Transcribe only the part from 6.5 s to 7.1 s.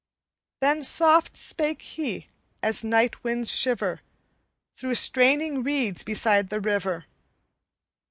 river.